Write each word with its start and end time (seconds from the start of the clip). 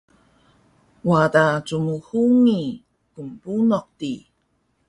wada 1.07 1.45
cmhungi 1.67 2.63
knbunuh 3.13 3.85
di 3.99 4.13